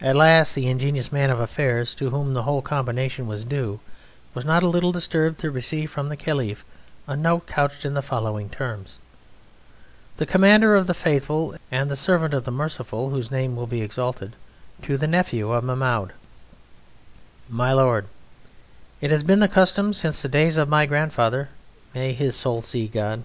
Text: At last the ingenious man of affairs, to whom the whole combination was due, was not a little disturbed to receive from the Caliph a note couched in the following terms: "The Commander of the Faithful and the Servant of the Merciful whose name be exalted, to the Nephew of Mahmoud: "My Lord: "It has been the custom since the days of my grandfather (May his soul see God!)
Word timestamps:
At 0.00 0.14
last 0.14 0.54
the 0.54 0.68
ingenious 0.68 1.10
man 1.10 1.28
of 1.28 1.40
affairs, 1.40 1.96
to 1.96 2.10
whom 2.10 2.32
the 2.32 2.44
whole 2.44 2.62
combination 2.62 3.26
was 3.26 3.44
due, 3.44 3.80
was 4.34 4.44
not 4.44 4.62
a 4.62 4.68
little 4.68 4.92
disturbed 4.92 5.40
to 5.40 5.50
receive 5.50 5.90
from 5.90 6.08
the 6.10 6.16
Caliph 6.16 6.64
a 7.08 7.16
note 7.16 7.48
couched 7.48 7.84
in 7.84 7.94
the 7.94 8.02
following 8.02 8.48
terms: 8.48 9.00
"The 10.18 10.26
Commander 10.26 10.76
of 10.76 10.86
the 10.86 10.94
Faithful 10.94 11.56
and 11.72 11.90
the 11.90 11.96
Servant 11.96 12.34
of 12.34 12.44
the 12.44 12.52
Merciful 12.52 13.10
whose 13.10 13.32
name 13.32 13.56
be 13.66 13.82
exalted, 13.82 14.36
to 14.82 14.96
the 14.96 15.08
Nephew 15.08 15.50
of 15.50 15.64
Mahmoud: 15.64 16.12
"My 17.48 17.72
Lord: 17.72 18.06
"It 19.00 19.10
has 19.10 19.24
been 19.24 19.40
the 19.40 19.48
custom 19.48 19.92
since 19.92 20.22
the 20.22 20.28
days 20.28 20.56
of 20.56 20.68
my 20.68 20.86
grandfather 20.86 21.48
(May 21.96 22.12
his 22.12 22.36
soul 22.36 22.62
see 22.62 22.86
God!) 22.86 23.24